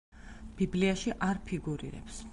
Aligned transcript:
ბიბლიაში 0.61 1.15
არ 1.29 1.43
ფიგურირებს. 1.51 2.23